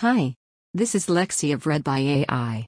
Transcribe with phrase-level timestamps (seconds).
[0.00, 0.34] Hi.
[0.72, 2.66] This is Lexi of Read by AI.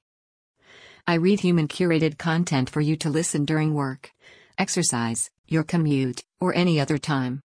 [1.07, 4.11] I read human curated content for you to listen during work,
[4.59, 7.41] exercise, your commute, or any other time.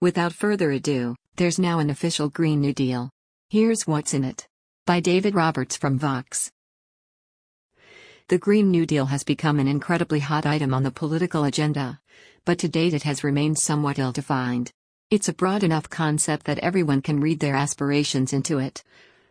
[0.00, 3.10] Without further ado, there's now an official Green New Deal.
[3.50, 4.48] Here's what's in it.
[4.86, 6.50] By David Roberts from Vox.
[8.28, 12.00] The Green New Deal has become an incredibly hot item on the political agenda,
[12.46, 14.72] but to date it has remained somewhat ill defined.
[15.12, 18.82] It's a broad enough concept that everyone can read their aspirations into it,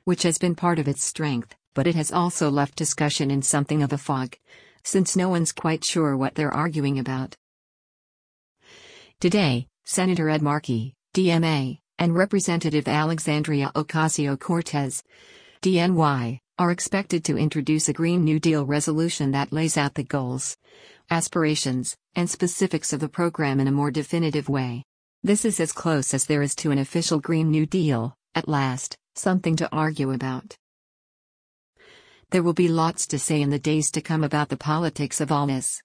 [0.04, 3.82] which has been part of its strength, but it has also left discussion in something
[3.82, 4.36] of a fog,
[4.84, 7.36] since no one's quite sure what they're arguing about.
[9.20, 15.02] Today, Senator Ed Markey, DMA, and Representative Alexandria Ocasio Cortez,
[15.64, 20.58] DNY, are expected to introduce a Green New Deal resolution that lays out the goals,
[21.10, 24.84] aspirations, and specifics of the program in a more definitive way.
[25.24, 28.98] This is as close as there is to an official Green New Deal, at last,
[29.14, 30.58] something to argue about.
[32.32, 35.32] There will be lots to say in the days to come about the politics of
[35.32, 35.80] all this.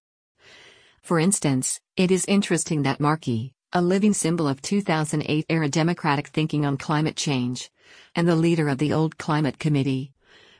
[1.02, 6.64] For instance, it is interesting that Markey, a living symbol of 2008 era Democratic thinking
[6.64, 7.70] on climate change,
[8.14, 10.12] and the leader of the Old Climate Committee,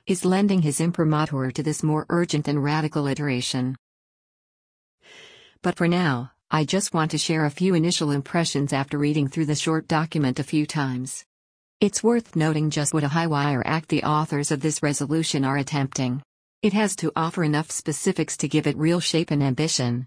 [0.07, 3.75] is lending his imprimatur to this more urgent and radical iteration.
[5.63, 9.47] But for now, I just want to share a few initial impressions after reading through
[9.47, 11.25] the short document a few times.
[11.81, 15.57] It's worth noting just what a high wire act the authors of this resolution are
[15.57, 16.23] attempting.
[16.63, 20.07] It has to offer enough specifics to give it real shape and ambition,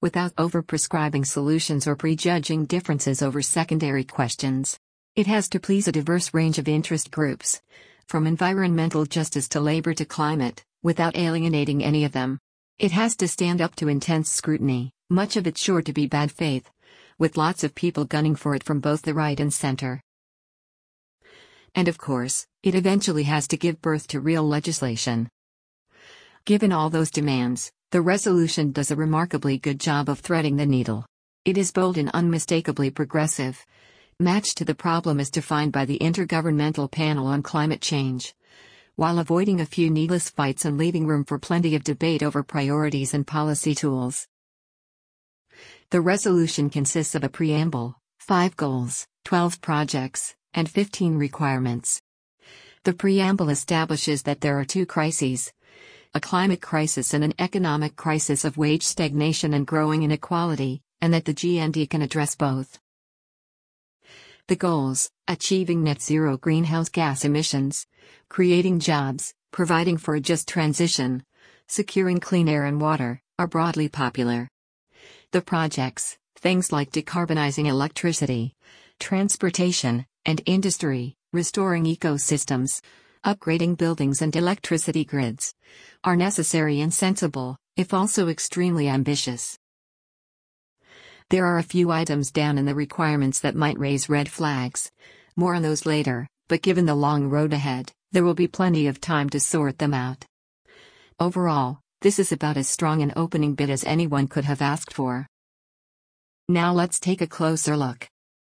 [0.00, 4.76] without over-prescribing solutions or prejudging differences over secondary questions.
[5.14, 7.62] It has to please a diverse range of interest groups,
[8.08, 12.40] from environmental justice to labor to climate, without alienating any of them.
[12.80, 16.30] It has to stand up to intense scrutiny, much of it sure to be bad
[16.30, 16.70] faith,
[17.18, 20.02] with lots of people gunning for it from both the right and center.
[21.74, 25.28] And of course, it eventually has to give birth to real legislation.
[26.44, 31.06] Given all those demands, the resolution does a remarkably good job of threading the needle.
[31.44, 33.64] It is bold and unmistakably progressive,
[34.20, 38.34] matched to the problem as defined by the Intergovernmental Panel on Climate Change,
[38.96, 43.14] while avoiding a few needless fights and leaving room for plenty of debate over priorities
[43.14, 44.26] and policy tools.
[45.90, 52.00] The resolution consists of a preamble, 5 goals, 12 projects, and 15 requirements.
[52.84, 55.52] The preamble establishes that there are two crises
[56.14, 61.26] a climate crisis and an economic crisis of wage stagnation and growing inequality, and that
[61.26, 62.78] the GND can address both.
[64.46, 67.86] The goals achieving net zero greenhouse gas emissions,
[68.30, 71.22] creating jobs, providing for a just transition,
[71.66, 74.48] securing clean air and water, are broadly popular.
[75.32, 78.54] The projects, things like decarbonizing electricity,
[78.98, 82.80] transportation, and industry, restoring ecosystems,
[83.24, 85.54] upgrading buildings and electricity grids,
[86.04, 89.58] are necessary and sensible, if also extremely ambitious.
[91.30, 94.90] There are a few items down in the requirements that might raise red flags.
[95.36, 99.00] More on those later, but given the long road ahead, there will be plenty of
[99.00, 100.24] time to sort them out.
[101.20, 105.26] Overall, this is about as strong an opening bid as anyone could have asked for.
[106.48, 108.08] Now let's take a closer look.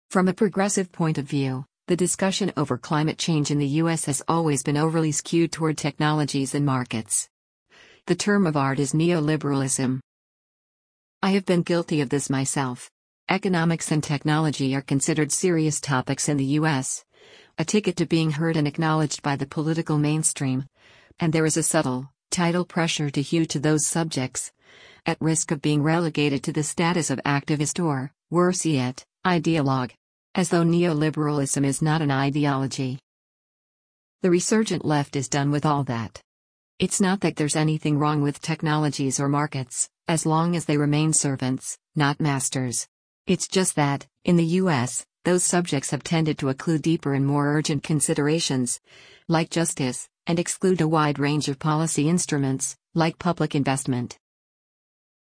[0.10, 4.22] From a progressive point of view, the discussion over climate change in the US has
[4.28, 7.30] always been overly skewed toward technologies and markets.
[8.08, 10.00] The term of art is neoliberalism.
[11.24, 12.92] I have been guilty of this myself.
[13.30, 17.06] Economics and technology are considered serious topics in the US,
[17.58, 20.66] a ticket to being heard and acknowledged by the political mainstream,
[21.20, 24.52] and there is a subtle, tidal pressure to hew to those subjects,
[25.06, 29.92] at risk of being relegated to the status of activist or, worse yet, ideologue.
[30.36, 33.00] As though neoliberalism is not an ideology.
[34.22, 36.22] The resurgent left is done with all that.
[36.78, 41.14] It's not that there's anything wrong with technologies or markets, as long as they remain
[41.14, 42.88] servants, not masters.
[43.26, 47.48] It's just that, in the US, those subjects have tended to occlude deeper and more
[47.48, 48.80] urgent considerations,
[49.28, 54.16] like justice, and exclude a wide range of policy instruments, like public investment.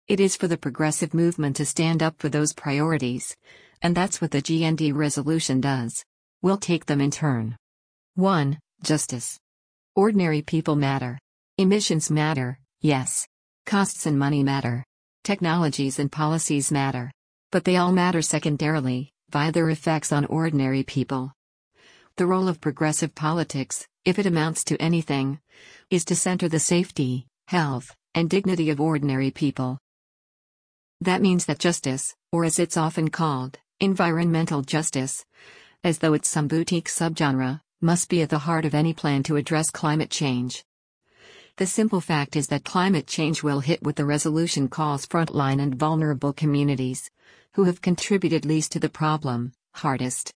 [0.09, 3.37] It is for the progressive movement to stand up for those priorities.
[3.81, 6.05] And that's what the GND resolution does.
[6.43, 7.57] We'll take them in turn.
[8.17, 8.59] 1.
[8.83, 9.39] Justice.
[9.95, 11.21] Ordinary people matter.
[11.59, 13.25] Emissions matter, yes.
[13.67, 14.85] Costs and money matter.
[15.23, 17.13] Technologies and policies matter.
[17.53, 21.31] But they all matter secondarily, via their effects on ordinary people.
[22.19, 25.39] The role of progressive politics, if it amounts to anything,
[25.89, 29.79] is to center the safety, health, and dignity of ordinary people.
[31.01, 35.25] That means that justice, or as it's often called, environmental justice,
[35.85, 39.37] as though it's some boutique subgenre, must be at the heart of any plan to
[39.37, 40.65] address climate change.
[41.57, 45.77] The simple fact is that climate change will hit what the resolution calls frontline and
[45.77, 47.13] vulnerable communities,
[47.53, 50.35] who have contributed least to the problem, hardest.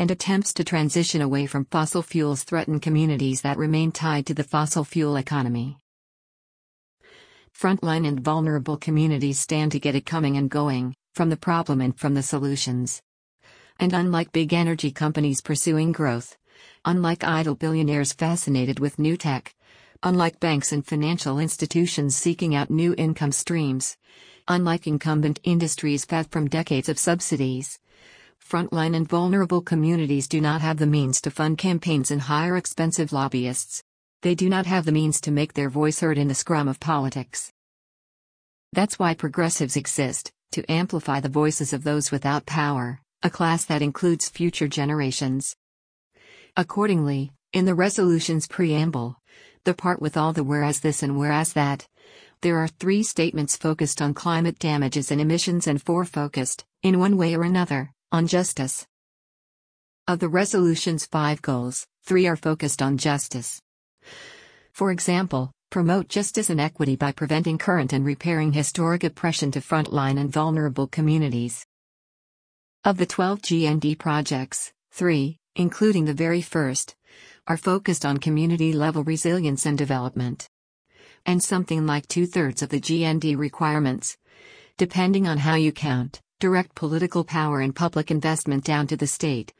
[0.00, 4.44] And attempts to transition away from fossil fuels threaten communities that remain tied to the
[4.44, 5.76] fossil fuel economy.
[7.52, 11.98] Frontline and vulnerable communities stand to get it coming and going, from the problem and
[11.98, 13.02] from the solutions.
[13.80, 16.36] And unlike big energy companies pursuing growth,
[16.84, 19.52] unlike idle billionaires fascinated with new tech,
[20.04, 23.96] unlike banks and financial institutions seeking out new income streams,
[24.46, 27.80] unlike incumbent industries fed from decades of subsidies,
[28.48, 33.12] frontline and vulnerable communities do not have the means to fund campaigns and hire expensive
[33.12, 33.82] lobbyists.
[34.22, 36.80] They do not have the means to make their voice heard in the scrum of
[36.80, 37.52] politics.
[38.72, 43.82] That's why progressives exist, to amplify the voices of those without power, a class that
[43.82, 45.54] includes future generations.
[46.56, 49.16] Accordingly, in the resolution's preamble,
[49.64, 51.86] the part with all the whereas this and whereas that,
[52.40, 57.16] there are three statements focused on climate damages and emissions and four focused, in one
[57.16, 58.86] way or another, on justice.
[60.06, 63.60] Of the resolution's five goals, three are focused on justice.
[64.72, 70.18] For example, promote justice and equity by preventing current and repairing historic oppression to frontline
[70.18, 71.66] and vulnerable communities.
[72.84, 76.96] Of the 12 GND projects, three, including the very first,
[77.46, 80.48] are focused on community level resilience and development.
[81.26, 84.16] And something like two thirds of the GND requirements,
[84.78, 89.52] depending on how you count, direct political power and public investment down to the state,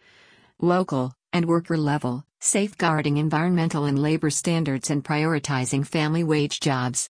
[0.60, 7.10] local, and worker level, safeguarding environmental and labor standards and prioritizing family wage jobs.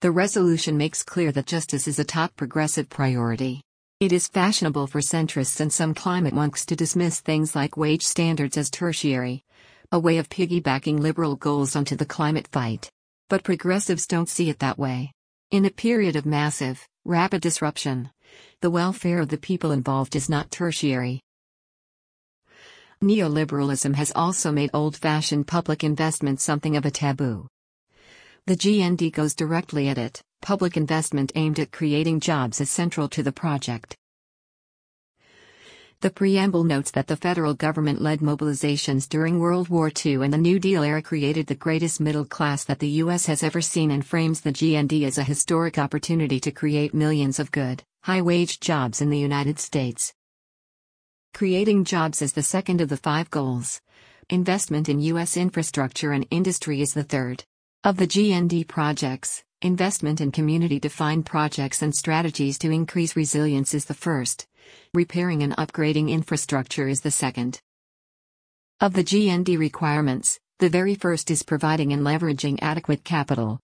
[0.00, 3.62] The resolution makes clear that justice is a top progressive priority.
[3.98, 8.58] It is fashionable for centrists and some climate monks to dismiss things like wage standards
[8.58, 9.42] as tertiary,
[9.90, 12.90] a way of piggybacking liberal goals onto the climate fight.
[13.30, 15.12] But progressives don't see it that way.
[15.50, 18.10] In a period of massive, rapid disruption,
[18.60, 21.20] the welfare of the people involved is not tertiary.
[23.02, 27.46] Neoliberalism has also made old fashioned public investment something of a taboo.
[28.46, 33.22] The GND goes directly at it public investment aimed at creating jobs is central to
[33.22, 33.96] the project.
[36.00, 40.36] The preamble notes that the federal government led mobilizations during World War II and the
[40.36, 43.24] New Deal era created the greatest middle class that the U.S.
[43.26, 47.50] has ever seen and frames the GND as a historic opportunity to create millions of
[47.50, 50.12] good, high wage jobs in the United States.
[51.32, 53.80] Creating jobs is the second of the five goals.
[54.28, 55.34] Investment in U.S.
[55.34, 57.44] infrastructure and industry is the third.
[57.84, 63.86] Of the GND projects, investment in community defined projects and strategies to increase resilience is
[63.86, 64.46] the first.
[64.94, 67.60] Repairing and upgrading infrastructure is the second.
[68.80, 73.60] Of the GND requirements, the very first is providing and leveraging adequate capital,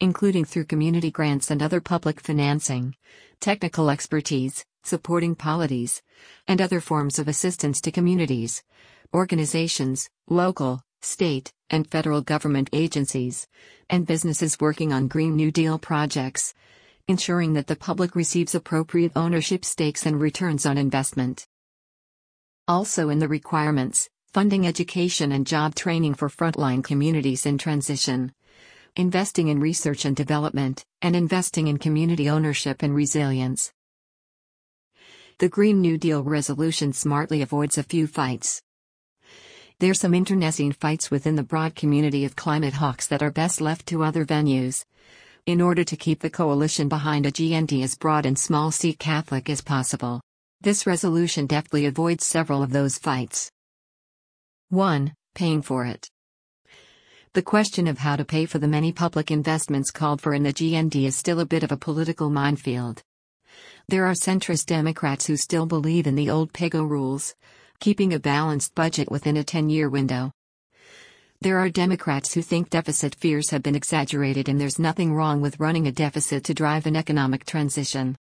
[0.00, 2.94] including through community grants and other public financing,
[3.40, 6.02] technical expertise, supporting polities,
[6.48, 8.62] and other forms of assistance to communities,
[9.12, 13.46] organizations, local, state, and federal government agencies,
[13.88, 16.54] and businesses working on Green New Deal projects,
[17.10, 21.46] ensuring that the public receives appropriate ownership stakes and returns on investment.
[22.66, 28.32] Also, in the requirements, funding education and job training for frontline communities in transition,
[28.96, 33.72] investing in research and development, and investing in community ownership and resilience.
[35.38, 38.62] The Green New Deal resolution smartly avoids a few fights.
[39.78, 43.86] There's some internecine fights within the broad community of climate hawks that are best left
[43.86, 44.84] to other venues.
[45.50, 49.50] In order to keep the coalition behind a GND as broad and small c Catholic
[49.50, 50.20] as possible.
[50.60, 53.50] This resolution deftly avoids several of those fights.
[54.68, 55.12] 1.
[55.34, 56.08] Paying for it.
[57.32, 60.52] The question of how to pay for the many public investments called for in the
[60.52, 63.02] GND is still a bit of a political minefield.
[63.88, 67.34] There are centrist Democrats who still believe in the old PAYGO rules,
[67.80, 70.30] keeping a balanced budget within a 10 year window.
[71.42, 75.58] There are Democrats who think deficit fears have been exaggerated and there's nothing wrong with
[75.58, 78.18] running a deficit to drive an economic transition.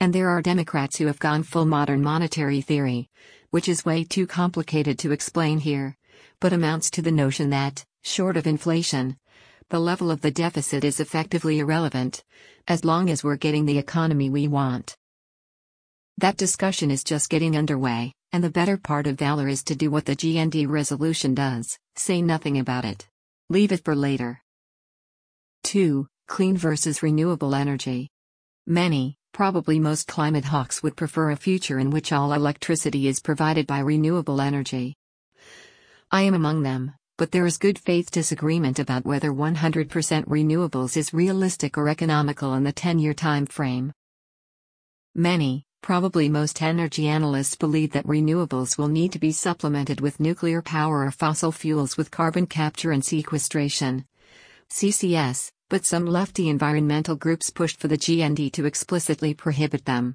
[0.00, 3.08] And there are Democrats who have gone full modern monetary theory,
[3.52, 5.96] which is way too complicated to explain here,
[6.38, 9.16] but amounts to the notion that, short of inflation,
[9.70, 12.22] the level of the deficit is effectively irrelevant,
[12.68, 14.94] as long as we're getting the economy we want.
[16.18, 19.90] That discussion is just getting underway, and the better part of valor is to do
[19.90, 23.08] what the GND resolution does say nothing about it.
[23.48, 24.42] Leave it for later.
[25.64, 26.06] 2.
[26.28, 28.10] Clean versus renewable energy.
[28.66, 33.66] Many, Probably most climate hawks would prefer a future in which all electricity is provided
[33.66, 34.96] by renewable energy.
[36.10, 39.90] I am among them, but there is good faith disagreement about whether 100%
[40.24, 43.92] renewables is realistic or economical in the 10 year time frame.
[45.14, 50.62] Many, probably most energy analysts believe that renewables will need to be supplemented with nuclear
[50.62, 54.04] power or fossil fuels with carbon capture and sequestration.
[54.70, 60.14] CCS, but some lefty environmental groups pushed for the GND to explicitly prohibit them.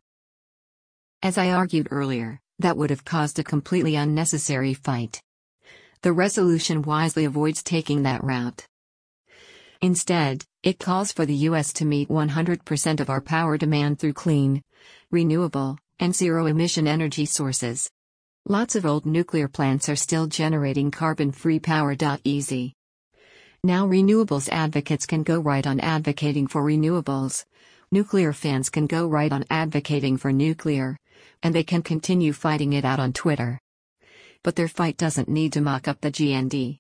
[1.24, 5.22] As I argued earlier, that would have caused a completely unnecessary fight.
[6.02, 8.66] The resolution wisely avoids taking that route.
[9.82, 11.74] Instead, it calls for the U.S.
[11.74, 14.62] to meet 100% of our power demand through clean,
[15.12, 17.90] renewable, and zero emission energy sources.
[18.48, 21.96] Lots of old nuclear plants are still generating carbon free power.
[22.24, 22.74] Easy.
[23.64, 27.46] Now renewables advocates can go right on advocating for renewables.
[27.92, 30.98] Nuclear fans can go right on advocating for nuclear.
[31.44, 33.60] And they can continue fighting it out on Twitter.
[34.44, 36.80] But their fight doesn't need to mock up the GND.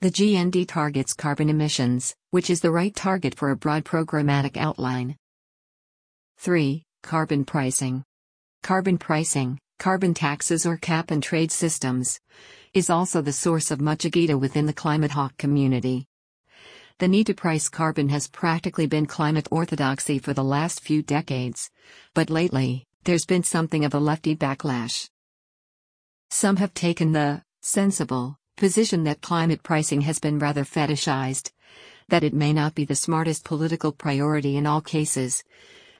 [0.00, 5.16] The GND targets carbon emissions, which is the right target for a broad programmatic outline.
[6.38, 6.84] 3.
[7.02, 8.04] Carbon pricing.
[8.62, 12.20] Carbon pricing, carbon taxes or cap and trade systems,
[12.74, 16.06] is also the source of much agita within the climate hawk community.
[16.98, 21.70] The need to price carbon has practically been climate orthodoxy for the last few decades,
[22.14, 25.08] but lately, there's been something of a lefty backlash.
[26.28, 31.50] Some have taken the sensible position that climate pricing has been rather fetishized,
[32.08, 35.42] that it may not be the smartest political priority in all cases,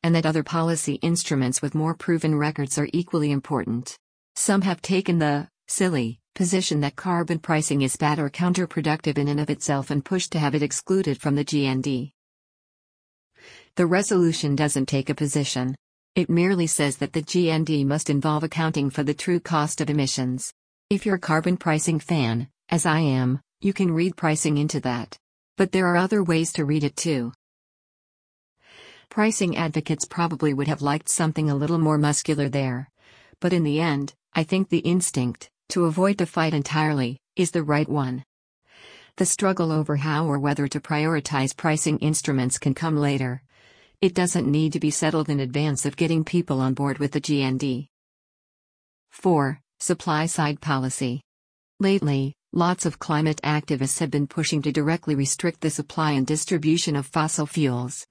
[0.02, 3.97] and that other policy instruments with more proven records are equally important.
[4.37, 9.40] Some have taken the silly position that carbon pricing is bad or counterproductive in and
[9.40, 12.12] of itself and pushed to have it excluded from the GND.
[13.76, 15.75] The resolution doesn't take a position.
[16.14, 20.52] It merely says that the GND must involve accounting for the true cost of emissions.
[20.88, 25.16] If you're a carbon pricing fan, as I am, you can read pricing into that.
[25.57, 27.33] But there are other ways to read it too.
[29.10, 32.88] Pricing advocates probably would have liked something a little more muscular there.
[33.40, 37.64] But in the end, I think the instinct, to avoid the fight entirely, is the
[37.64, 38.24] right one.
[39.16, 43.42] The struggle over how or whether to prioritize pricing instruments can come later.
[44.00, 47.20] It doesn't need to be settled in advance of getting people on board with the
[47.20, 47.88] GND.
[49.10, 49.60] 4.
[49.80, 51.20] Supply side policy.
[51.80, 56.94] Lately, lots of climate activists have been pushing to directly restrict the supply and distribution
[56.94, 58.06] of fossil fuels.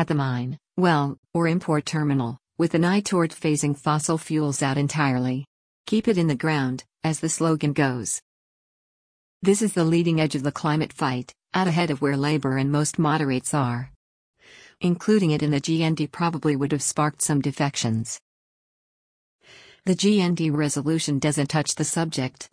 [0.00, 4.78] At the mine, well, or import terminal, with an eye toward phasing fossil fuels out
[4.78, 5.44] entirely.
[5.84, 8.18] Keep it in the ground, as the slogan goes.
[9.42, 12.72] This is the leading edge of the climate fight, out ahead of where labor and
[12.72, 13.92] most moderates are.
[14.80, 18.18] Including it in the GND probably would have sparked some defections.
[19.84, 22.48] The GND resolution doesn't touch the subject,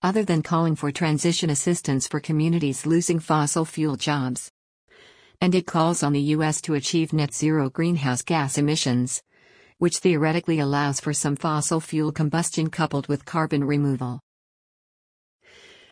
[0.00, 4.52] other than calling for transition assistance for communities losing fossil fuel jobs.
[5.40, 6.60] And it calls on the U.S.
[6.62, 9.22] to achieve net zero greenhouse gas emissions,
[9.78, 14.20] which theoretically allows for some fossil fuel combustion coupled with carbon removal.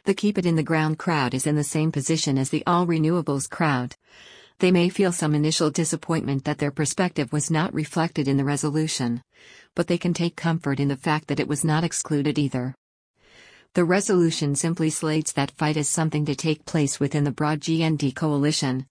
[0.04, 2.87] The Keep It in the Ground crowd is in the same position as the All
[2.87, 3.94] Renewables crowd.
[4.58, 9.22] They may feel some initial disappointment that their perspective was not reflected in the resolution,
[9.75, 12.75] but they can take comfort in the fact that it was not excluded either.
[13.75, 18.14] The resolution simply slates that fight as something to take place within the broad GND
[18.14, 18.87] coalition,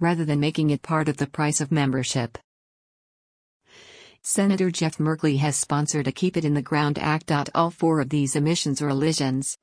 [0.00, 2.38] rather than making it part of the price of membership.
[4.22, 7.30] Senator Jeff Merkley has sponsored a Keep It in the Ground Act.
[7.54, 9.58] All four of these emissions or elisions.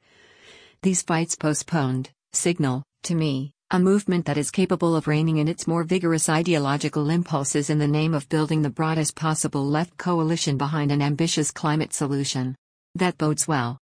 [0.84, 5.66] These fights postponed, signal, to me, a movement that is capable of reining in its
[5.66, 10.92] more vigorous ideological impulses in the name of building the broadest possible left coalition behind
[10.92, 12.56] an ambitious climate solution.
[12.96, 13.80] That bodes well.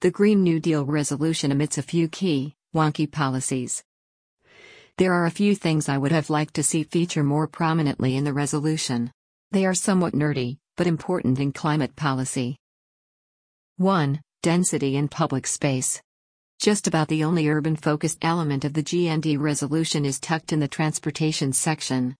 [0.00, 3.82] The Green New Deal resolution omits a few key, wonky policies.
[4.98, 8.24] There are a few things I would have liked to see feature more prominently in
[8.24, 9.12] the resolution.
[9.52, 12.56] They are somewhat nerdy, but important in climate policy.
[13.76, 14.20] 1.
[14.42, 16.02] Density in public space.
[16.58, 20.66] Just about the only urban focused element of the GND resolution is tucked in the
[20.66, 22.16] transportation section,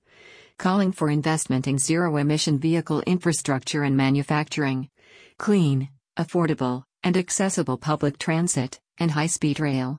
[0.56, 4.88] calling for investment in zero emission vehicle infrastructure and manufacturing,
[5.36, 9.98] clean, affordable, and accessible public transit, and high speed rail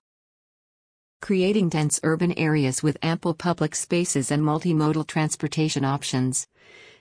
[1.22, 6.48] creating dense urban areas with ample public spaces and multimodal transportation options,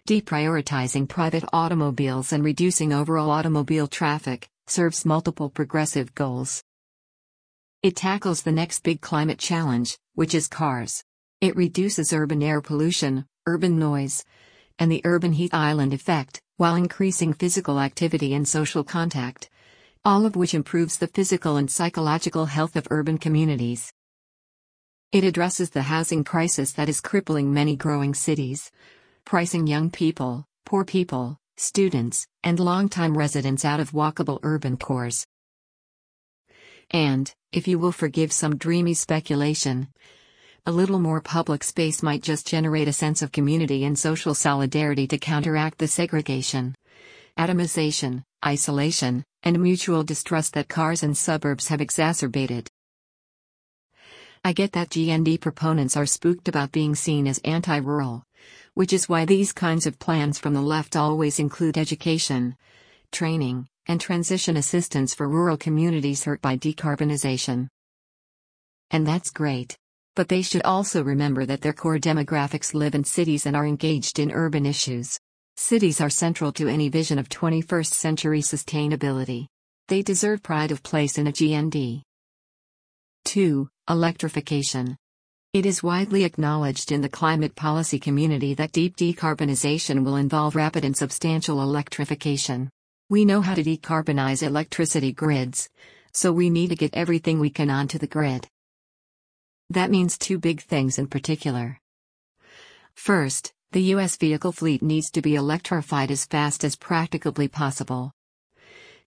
[0.06, 6.64] deprioritizing private automobiles and reducing overall automobile traffic, serves multiple progressive goals.
[7.82, 11.04] It tackles the next big climate challenge, which is cars.
[11.40, 14.24] It reduces urban air pollution, urban noise,
[14.78, 19.48] and the urban heat island effect, while increasing physical activity and social contact,
[20.04, 23.92] all of which improves the physical and psychological health of urban communities.
[25.10, 28.70] It addresses the housing crisis that is crippling many growing cities,
[29.24, 35.26] pricing young people, poor people, students, and longtime residents out of walkable urban cores.
[36.90, 39.88] And, if you will forgive some dreamy speculation,
[40.66, 45.06] a little more public space might just generate a sense of community and social solidarity
[45.06, 46.74] to counteract the segregation,
[47.38, 52.68] atomization, isolation, and mutual distrust that cars and suburbs have exacerbated.
[54.48, 58.24] I get that GND proponents are spooked about being seen as anti rural,
[58.72, 62.56] which is why these kinds of plans from the left always include education,
[63.12, 67.68] training, and transition assistance for rural communities hurt by decarbonization.
[68.90, 69.76] And that's great.
[70.16, 74.18] But they should also remember that their core demographics live in cities and are engaged
[74.18, 75.18] in urban issues.
[75.58, 79.48] Cities are central to any vision of 21st century sustainability.
[79.88, 82.00] They deserve pride of place in a GND.
[83.28, 83.68] 2.
[83.90, 84.96] Electrification.
[85.52, 90.82] It is widely acknowledged in the climate policy community that deep decarbonization will involve rapid
[90.82, 92.70] and substantial electrification.
[93.10, 95.68] We know how to decarbonize electricity grids,
[96.14, 98.48] so we need to get everything we can onto the grid.
[99.68, 101.78] That means two big things in particular.
[102.94, 104.16] First, the U.S.
[104.16, 108.10] vehicle fleet needs to be electrified as fast as practicably possible.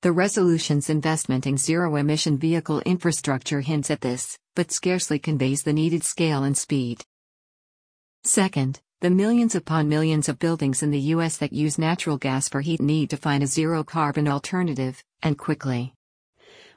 [0.02, 5.74] The resolution's investment in zero emission vehicle infrastructure hints at this, but scarcely conveys the
[5.74, 7.04] needed scale and speed.
[8.24, 12.62] Second, the millions upon millions of buildings in the US that use natural gas for
[12.62, 15.94] heat need to find a zero carbon alternative, and quickly.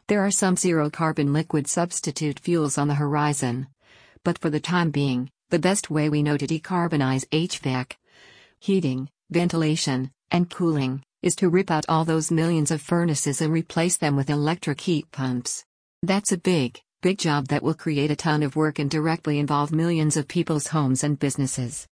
[0.07, 3.69] There are some zero carbon liquid substitute fuels on the horizon.
[4.23, 7.93] But for the time being, the best way we know to decarbonize HVAC,
[8.59, 13.97] heating, ventilation, and cooling, is to rip out all those millions of furnaces and replace
[13.97, 15.64] them with electric heat pumps.
[16.02, 19.72] That's a big, big job that will create a ton of work and directly involve
[19.72, 21.87] millions of people's homes and businesses.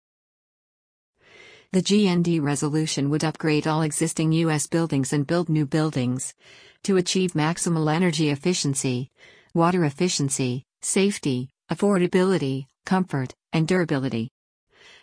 [1.72, 4.66] The GND resolution would upgrade all existing U.S.
[4.66, 6.34] buildings and build new buildings
[6.82, 9.08] to achieve maximal energy efficiency,
[9.54, 14.28] water efficiency, safety, affordability, comfort, and durability.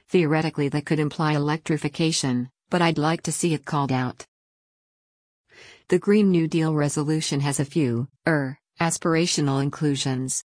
[0.10, 4.25] Theoretically, that could imply electrification, but I'd like to see it called out.
[5.89, 10.43] The Green New Deal resolution has a few, er, aspirational inclusions.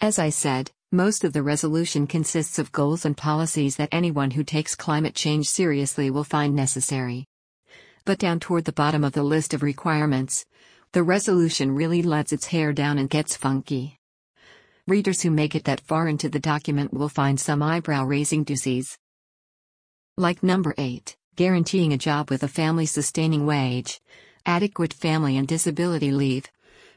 [0.00, 4.42] As I said, most of the resolution consists of goals and policies that anyone who
[4.42, 7.26] takes climate change seriously will find necessary.
[8.06, 10.46] But down toward the bottom of the list of requirements,
[10.92, 13.98] the resolution really lets its hair down and gets funky.
[14.86, 18.96] Readers who make it that far into the document will find some eyebrow raising doozies.
[20.16, 24.00] Like number 8 guaranteeing a job with a family sustaining wage,
[24.44, 26.46] adequate family and disability leave,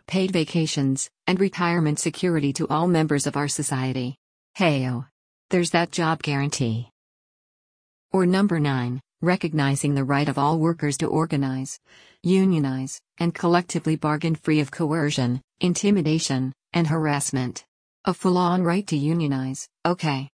[0.07, 4.17] paid vacations, and retirement security to all members of our society.
[4.57, 5.05] Heyo.
[5.51, 6.89] There's that job guarantee.
[8.11, 11.79] Or number 9, recognizing the right of all workers to organize,
[12.23, 17.63] unionize, and collectively bargain free of coercion, intimidation, and harassment.
[18.05, 20.31] A full on right to unionize, okay.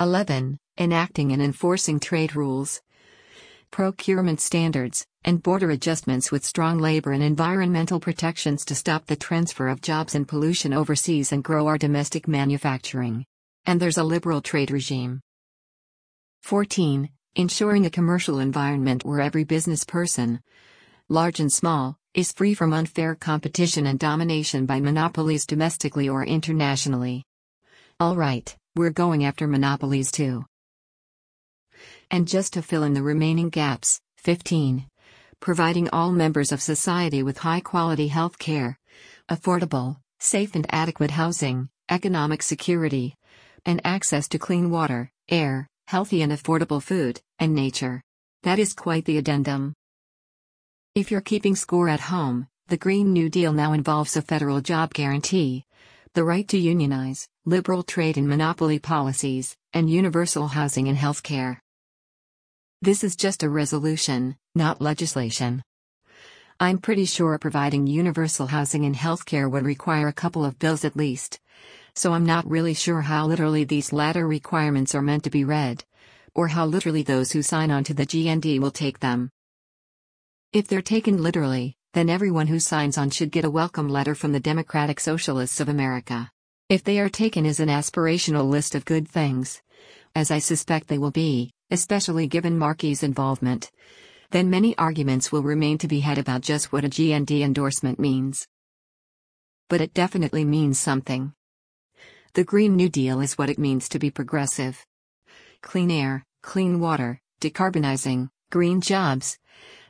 [0.00, 2.80] 11 enacting and enforcing trade rules,
[3.72, 9.68] procurement standards, and border adjustments with strong labor and environmental protections to stop the transfer
[9.68, 13.24] of jobs and pollution overseas and grow our domestic manufacturing.
[13.66, 15.20] And there's a liberal trade regime.
[16.42, 17.08] 14.
[17.34, 20.40] Ensuring a commercial environment where every business person,
[21.08, 27.24] large and small, is free from unfair competition and domination by monopolies domestically or internationally.
[28.00, 30.44] Alright, we're going after monopolies too.
[32.12, 34.86] And just to fill in the remaining gaps, 15.
[35.40, 38.78] Providing all members of society with high quality health care,
[39.28, 43.16] affordable, safe, and adequate housing, economic security,
[43.66, 48.00] and access to clean water, air, healthy and affordable food, and nature.
[48.44, 49.74] That is quite the addendum.
[50.94, 54.94] If you're keeping score at home, the Green New Deal now involves a federal job
[54.94, 55.64] guarantee,
[56.18, 61.62] the right to unionize, liberal trade and monopoly policies, and universal housing and health care.
[62.82, 65.62] This is just a resolution, not legislation.
[66.58, 70.96] I'm pretty sure providing universal housing and healthcare would require a couple of bills at
[70.96, 71.38] least.
[71.94, 75.84] So I'm not really sure how literally these latter requirements are meant to be read,
[76.34, 79.30] or how literally those who sign on to the GND will take them.
[80.52, 84.32] If they're taken literally, then everyone who signs on should get a welcome letter from
[84.32, 86.30] the Democratic Socialists of America.
[86.68, 89.62] If they are taken as an aspirational list of good things,
[90.14, 93.70] as I suspect they will be, especially given Markey's involvement,
[94.30, 98.46] then many arguments will remain to be had about just what a GND endorsement means.
[99.68, 101.32] But it definitely means something.
[102.34, 104.84] The Green New Deal is what it means to be progressive.
[105.62, 109.38] Clean air, clean water, decarbonizing, green jobs,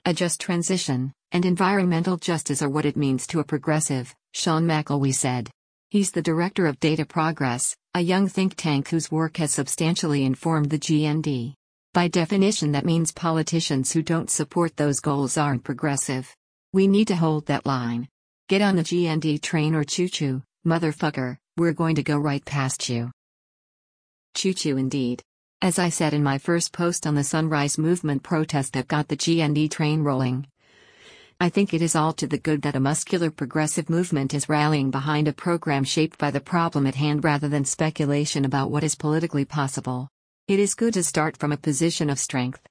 [0.05, 5.15] a just transition, and environmental justice are what it means to a progressive, Sean McElwee
[5.15, 5.51] said.
[5.91, 10.71] He's the director of Data Progress, a young think tank whose work has substantially informed
[10.71, 11.55] the GND.
[11.95, 16.35] By definition, that means politicians who don't support those goals aren't progressive.
[16.73, 18.09] We need to hold that line.
[18.49, 22.89] Get on the GND train or choo choo, motherfucker, we're going to go right past
[22.89, 23.11] you.
[24.35, 25.23] Choo choo indeed.
[25.61, 29.17] As I said in my first post on the Sunrise Movement protest that got the
[29.17, 30.47] GND train rolling,
[31.41, 34.91] I think it is all to the good that a muscular progressive movement is rallying
[34.91, 38.97] behind a program shaped by the problem at hand rather than speculation about what is
[38.97, 40.09] politically possible.
[40.49, 42.67] It is good to start from a position of strength.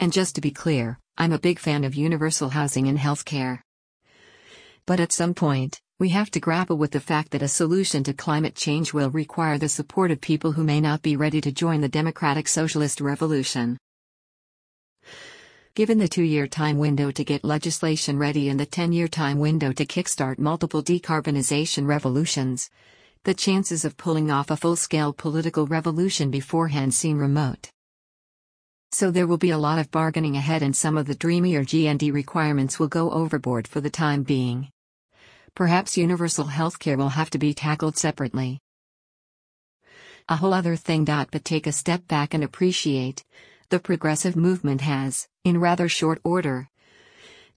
[0.00, 3.60] And just to be clear, I'm a big fan of universal housing and healthcare.
[4.84, 8.12] But at some point, we have to grapple with the fact that a solution to
[8.12, 11.80] climate change will require the support of people who may not be ready to join
[11.80, 13.78] the democratic socialist revolution.
[15.74, 19.38] Given the two year time window to get legislation ready and the 10 year time
[19.38, 22.70] window to kickstart multiple decarbonization revolutions,
[23.24, 27.70] the chances of pulling off a full scale political revolution beforehand seem remote.
[28.90, 32.12] So there will be a lot of bargaining ahead, and some of the dreamier GND
[32.12, 34.70] requirements will go overboard for the time being.
[35.54, 38.60] Perhaps universal healthcare will have to be tackled separately.
[40.28, 41.04] A whole other thing.
[41.04, 43.24] But take a step back and appreciate
[43.70, 46.68] the progressive movement has, in rather short order,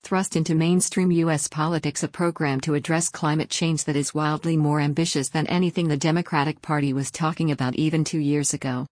[0.02, 1.48] thrust into mainstream U.S.
[1.48, 5.96] politics a program to address climate change that is wildly more ambitious than anything the
[5.96, 8.88] Democratic Party was talking about even two years ago.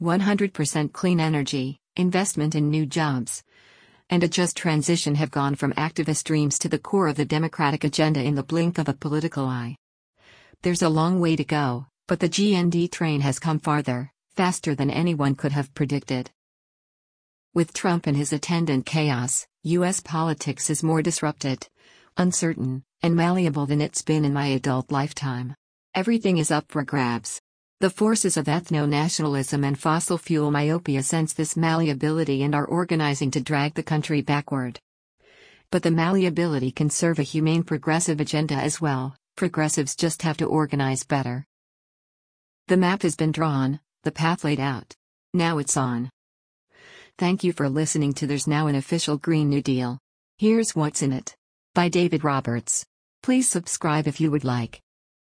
[0.00, 3.42] 100% clean energy, investment in new jobs,
[4.08, 7.84] and a just transition have gone from activist dreams to the core of the Democratic
[7.84, 9.76] agenda in the blink of a political eye.
[10.62, 14.90] There's a long way to go, but the GND train has come farther, faster than
[14.90, 16.30] anyone could have predicted.
[17.52, 20.00] With Trump and his attendant chaos, U.S.
[20.00, 21.68] politics is more disrupted,
[22.16, 25.54] uncertain, and malleable than it's been in my adult lifetime.
[25.94, 27.40] Everything is up for grabs.
[27.80, 33.30] The forces of ethno nationalism and fossil fuel myopia sense this malleability and are organizing
[33.32, 34.78] to drag the country backward.
[35.70, 40.44] But the malleability can serve a humane progressive agenda as well, progressives just have to
[40.44, 41.46] organize better.
[42.68, 44.94] The map has been drawn, the path laid out.
[45.34, 46.10] Now it's on.
[47.18, 49.98] Thank you for listening to There's Now an Official Green New Deal.
[50.38, 51.34] Here's What's in It.
[51.74, 52.86] By David Roberts.
[53.22, 54.80] Please subscribe if you would like.